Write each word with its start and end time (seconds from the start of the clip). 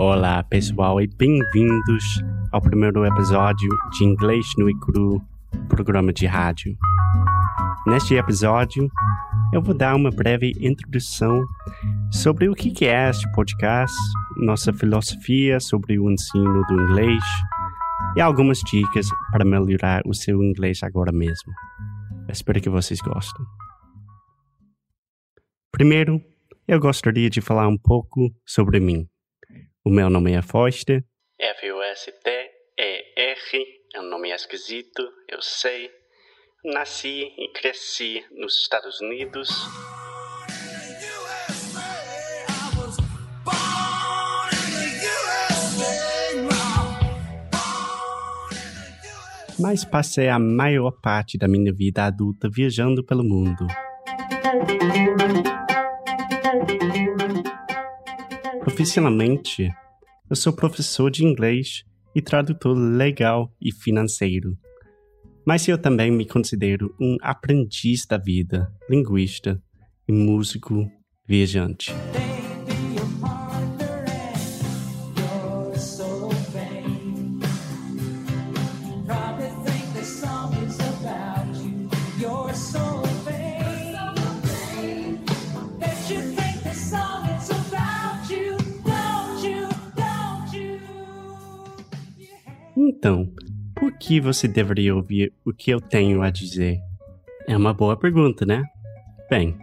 Olá, 0.00 0.44
pessoal, 0.44 1.00
e 1.00 1.08
bem-vindos 1.08 2.22
ao 2.52 2.62
primeiro 2.62 3.04
episódio 3.04 3.68
de 3.90 4.04
Inglês 4.04 4.46
no 4.56 4.70
e 4.70 4.78
Cru, 4.78 5.20
programa 5.68 6.12
de 6.12 6.24
rádio. 6.24 6.78
Neste 7.84 8.14
episódio, 8.14 8.88
eu 9.52 9.60
vou 9.60 9.76
dar 9.76 9.96
uma 9.96 10.10
breve 10.10 10.52
introdução 10.60 11.44
sobre 12.12 12.48
o 12.48 12.54
que 12.54 12.86
é 12.86 13.10
este 13.10 13.28
podcast, 13.32 13.96
nossa 14.36 14.72
filosofia 14.72 15.58
sobre 15.58 15.98
o 15.98 16.08
ensino 16.08 16.64
do 16.68 16.80
inglês 16.80 17.24
e 18.16 18.20
algumas 18.20 18.60
dicas 18.60 19.08
para 19.32 19.44
melhorar 19.44 20.02
o 20.06 20.14
seu 20.14 20.44
inglês 20.44 20.80
agora 20.84 21.10
mesmo. 21.10 21.52
Espero 22.28 22.60
que 22.60 22.70
vocês 22.70 23.00
gostem. 23.00 23.44
Primeiro, 25.72 26.22
eu 26.68 26.78
gostaria 26.78 27.30
de 27.30 27.40
falar 27.40 27.66
um 27.66 27.78
pouco 27.78 28.30
sobre 28.44 28.78
mim. 28.78 29.08
O 29.82 29.88
meu 29.88 30.10
nome 30.10 30.32
é 30.32 30.42
Foster. 30.42 31.02
F-U-S-T-E-R. 31.40 32.58
É 33.94 34.00
um 34.00 34.10
nome 34.10 34.30
esquisito, 34.30 35.02
eu 35.26 35.40
sei. 35.40 35.90
Nasci 36.62 37.22
e 37.38 37.48
cresci 37.54 38.22
nos 38.32 38.60
Estados 38.60 39.00
Unidos. 39.00 39.48
Mas 49.58 49.86
passei 49.86 50.28
a 50.28 50.38
maior 50.38 50.92
parte 51.00 51.38
da 51.38 51.48
minha 51.48 51.72
vida 51.72 52.04
adulta 52.04 52.46
viajando 52.50 53.02
pelo 53.02 53.24
mundo. 53.24 53.66
Profissionalmente, 58.78 59.74
eu 60.30 60.36
sou 60.36 60.52
professor 60.52 61.10
de 61.10 61.24
inglês 61.24 61.84
e 62.14 62.22
tradutor 62.22 62.78
legal 62.78 63.52
e 63.60 63.72
financeiro. 63.72 64.56
Mas 65.44 65.66
eu 65.66 65.76
também 65.76 66.12
me 66.12 66.24
considero 66.24 66.94
um 67.00 67.16
aprendiz 67.20 68.06
da 68.06 68.16
vida, 68.16 68.72
linguista 68.88 69.60
e 70.06 70.12
músico 70.12 70.88
viajante. 71.26 71.92
Então, 92.88 93.30
por 93.76 93.92
que 93.98 94.18
você 94.18 94.48
deveria 94.48 94.96
ouvir 94.96 95.30
o 95.44 95.52
que 95.52 95.70
eu 95.70 95.78
tenho 95.78 96.22
a 96.22 96.30
dizer? 96.30 96.80
É 97.46 97.54
uma 97.54 97.74
boa 97.74 97.94
pergunta, 97.98 98.46
né? 98.46 98.64
Bem, 99.28 99.58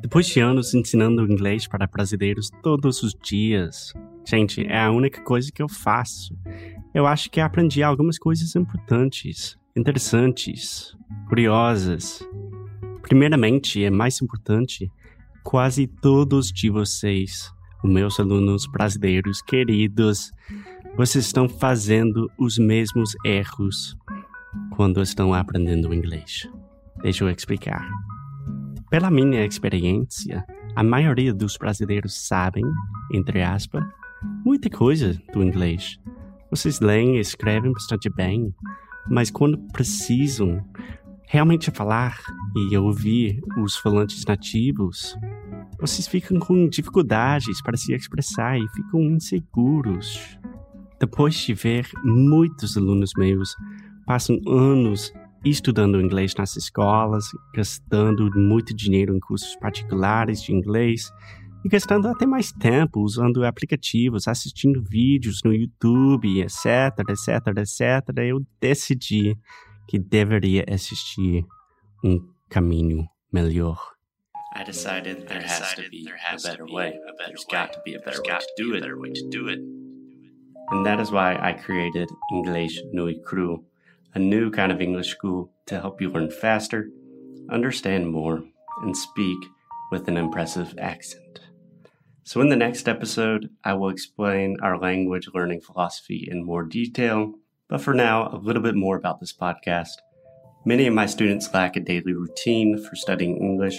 depois 0.00 0.28
de 0.28 0.38
anos 0.38 0.72
ensinando 0.74 1.24
inglês 1.30 1.66
para 1.66 1.88
brasileiros 1.88 2.50
todos 2.62 3.02
os 3.02 3.16
dias, 3.20 3.92
gente, 4.24 4.64
é 4.64 4.78
a 4.78 4.92
única 4.92 5.20
coisa 5.22 5.50
que 5.50 5.60
eu 5.60 5.68
faço. 5.68 6.38
Eu 6.94 7.04
acho 7.04 7.28
que 7.32 7.40
aprendi 7.40 7.82
algumas 7.82 8.16
coisas 8.16 8.54
importantes, 8.54 9.58
interessantes, 9.76 10.96
curiosas. 11.28 12.24
Primeiramente, 13.02 13.82
é 13.82 13.90
mais 13.90 14.22
importante, 14.22 14.88
quase 15.42 15.88
todos 15.88 16.52
de 16.52 16.70
vocês, 16.70 17.52
os 17.82 17.90
meus 17.90 18.20
alunos 18.20 18.66
brasileiros 18.66 19.42
queridos, 19.42 20.30
vocês 20.98 21.26
estão 21.26 21.48
fazendo 21.48 22.28
os 22.36 22.58
mesmos 22.58 23.14
erros 23.24 23.96
quando 24.72 25.00
estão 25.00 25.32
aprendendo 25.32 25.94
inglês. 25.94 26.50
Deixa 27.00 27.22
eu 27.22 27.30
explicar. 27.30 27.88
Pela 28.90 29.08
minha 29.08 29.46
experiência, 29.46 30.44
a 30.74 30.82
maioria 30.82 31.32
dos 31.32 31.56
brasileiros 31.56 32.26
sabem, 32.26 32.64
entre 33.14 33.42
aspas, 33.42 33.84
muita 34.44 34.68
coisa 34.68 35.16
do 35.32 35.40
inglês. 35.40 36.00
Vocês 36.50 36.80
leem 36.80 37.16
e 37.16 37.20
escrevem 37.20 37.70
bastante 37.70 38.10
bem, 38.10 38.52
mas 39.08 39.30
quando 39.30 39.56
precisam 39.72 40.60
realmente 41.28 41.70
falar 41.70 42.18
e 42.56 42.76
ouvir 42.76 43.40
os 43.56 43.76
falantes 43.76 44.24
nativos, 44.24 45.16
vocês 45.78 46.08
ficam 46.08 46.40
com 46.40 46.68
dificuldades 46.68 47.62
para 47.62 47.76
se 47.76 47.94
expressar 47.94 48.58
e 48.58 48.68
ficam 48.70 49.00
inseguros. 49.00 50.36
Depois 51.00 51.34
de 51.34 51.54
ver 51.54 51.88
muitos 52.02 52.76
alunos 52.76 53.12
meus 53.16 53.54
passam 54.06 54.40
anos 54.48 55.12
estudando 55.44 56.00
inglês 56.00 56.34
nas 56.36 56.56
escolas, 56.56 57.26
gastando 57.54 58.28
muito 58.34 58.74
dinheiro 58.74 59.14
em 59.14 59.20
cursos 59.20 59.54
particulares 59.56 60.42
de 60.42 60.52
inglês 60.52 61.12
e 61.64 61.68
gastando 61.68 62.08
até 62.08 62.26
mais 62.26 62.52
tempo 62.52 63.00
usando 63.00 63.44
aplicativos, 63.44 64.26
assistindo 64.26 64.82
vídeos 64.82 65.40
no 65.44 65.52
YouTube, 65.52 66.40
etc, 66.40 66.98
etc, 67.08 67.58
etc, 67.58 68.18
eu 68.18 68.44
decidi 68.60 69.36
que 69.86 69.98
deveria 69.98 70.64
existir 70.68 71.44
um 72.04 72.20
caminho 72.48 73.08
melhor. 73.32 73.96
I 74.54 74.64
decided 74.64 75.28
there 75.28 75.44
has 75.44 75.74
to 75.74 75.82
be 75.90 76.08
a 76.08 76.36
better 76.42 76.64
way. 76.64 76.98
There's 77.18 77.44
got 77.44 77.72
to 77.74 77.80
be 77.84 77.94
a 77.94 78.00
better 78.00 78.22
way 78.98 79.12
to 79.12 79.28
do 79.28 79.48
it. 79.48 79.77
And 80.70 80.84
that 80.84 81.00
is 81.00 81.10
why 81.10 81.36
I 81.36 81.52
created 81.52 82.10
English 82.30 82.78
Nui 82.92 83.20
Cru, 83.24 83.64
a 84.14 84.18
new 84.18 84.50
kind 84.50 84.70
of 84.70 84.80
English 84.80 85.08
school 85.08 85.50
to 85.66 85.80
help 85.80 86.00
you 86.00 86.10
learn 86.10 86.30
faster, 86.30 86.90
understand 87.50 88.10
more, 88.10 88.44
and 88.82 88.96
speak 88.96 89.38
with 89.90 90.08
an 90.08 90.16
impressive 90.16 90.74
accent. 90.78 91.40
So, 92.24 92.42
in 92.42 92.50
the 92.50 92.56
next 92.56 92.88
episode, 92.88 93.48
I 93.64 93.72
will 93.72 93.88
explain 93.88 94.58
our 94.60 94.78
language 94.78 95.30
learning 95.32 95.62
philosophy 95.62 96.28
in 96.30 96.44
more 96.44 96.64
detail. 96.64 97.32
But 97.68 97.80
for 97.80 97.94
now, 97.94 98.28
a 98.28 98.36
little 98.36 98.62
bit 98.62 98.74
more 98.74 98.96
about 98.96 99.20
this 99.20 99.32
podcast. 99.32 99.96
Many 100.66 100.86
of 100.86 100.92
my 100.92 101.06
students 101.06 101.54
lack 101.54 101.76
a 101.76 101.80
daily 101.80 102.12
routine 102.12 102.76
for 102.76 102.96
studying 102.96 103.38
English, 103.38 103.78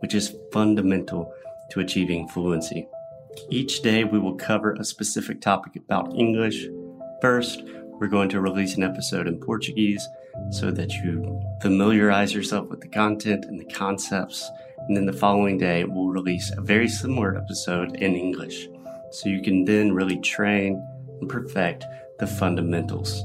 which 0.00 0.14
is 0.14 0.34
fundamental 0.52 1.34
to 1.72 1.80
achieving 1.80 2.28
fluency. 2.28 2.88
Each 3.48 3.82
day, 3.82 4.04
we 4.04 4.18
will 4.18 4.34
cover 4.34 4.72
a 4.74 4.84
specific 4.84 5.40
topic 5.40 5.76
about 5.76 6.14
English. 6.14 6.66
First, 7.20 7.62
we're 8.00 8.08
going 8.08 8.28
to 8.30 8.40
release 8.40 8.76
an 8.76 8.82
episode 8.82 9.26
in 9.26 9.38
Portuguese 9.38 10.06
so 10.50 10.70
that 10.70 10.92
you 10.92 11.40
familiarize 11.60 12.34
yourself 12.34 12.68
with 12.68 12.80
the 12.80 12.88
content 12.88 13.44
and 13.44 13.60
the 13.60 13.72
concepts. 13.72 14.50
And 14.88 14.96
then 14.96 15.06
the 15.06 15.12
following 15.12 15.58
day, 15.58 15.84
we'll 15.84 16.08
release 16.08 16.50
a 16.56 16.60
very 16.60 16.88
similar 16.88 17.36
episode 17.36 17.96
in 17.96 18.16
English. 18.16 18.68
So 19.10 19.28
you 19.28 19.42
can 19.42 19.64
then 19.64 19.92
really 19.92 20.18
train 20.20 20.82
and 21.20 21.28
perfect 21.28 21.84
the 22.18 22.26
fundamentals. 22.26 23.22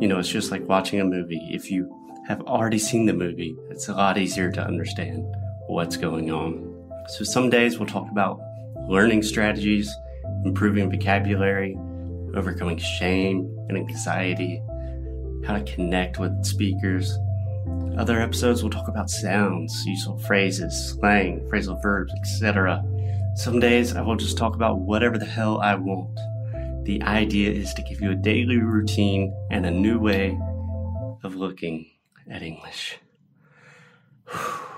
You 0.00 0.08
know, 0.08 0.18
it's 0.18 0.28
just 0.28 0.50
like 0.50 0.68
watching 0.68 1.00
a 1.00 1.04
movie. 1.04 1.48
If 1.50 1.70
you 1.70 1.90
have 2.28 2.42
already 2.42 2.78
seen 2.78 3.06
the 3.06 3.12
movie, 3.12 3.56
it's 3.70 3.88
a 3.88 3.94
lot 3.94 4.18
easier 4.18 4.50
to 4.52 4.62
understand 4.62 5.24
what's 5.66 5.96
going 5.96 6.30
on. 6.30 6.68
So 7.08 7.24
some 7.24 7.50
days 7.50 7.78
we'll 7.78 7.88
talk 7.88 8.08
about 8.10 8.40
learning 8.92 9.22
strategies, 9.22 9.90
improving 10.44 10.90
vocabulary, 10.90 11.74
overcoming 12.34 12.76
shame 12.76 13.38
and 13.70 13.78
anxiety, 13.78 14.62
how 15.46 15.56
to 15.56 15.64
connect 15.64 16.18
with 16.18 16.44
speakers. 16.44 17.18
Other 17.96 18.20
episodes 18.20 18.62
will 18.62 18.68
talk 18.68 18.88
about 18.88 19.08
sounds, 19.08 19.82
useful 19.86 20.18
phrases, 20.18 20.90
slang, 20.90 21.40
phrasal 21.48 21.80
verbs, 21.80 22.12
etc. 22.20 22.84
Some 23.36 23.60
days 23.60 23.96
I 23.96 24.02
will 24.02 24.16
just 24.16 24.36
talk 24.36 24.54
about 24.54 24.80
whatever 24.80 25.16
the 25.16 25.24
hell 25.24 25.58
I 25.62 25.74
want. 25.74 26.14
The 26.84 27.00
idea 27.02 27.50
is 27.50 27.72
to 27.72 27.82
give 27.82 28.02
you 28.02 28.10
a 28.10 28.14
daily 28.14 28.58
routine 28.58 29.34
and 29.50 29.64
a 29.64 29.70
new 29.70 29.98
way 30.00 30.38
of 31.24 31.34
looking 31.34 31.86
at 32.30 32.42
English. 32.42 32.98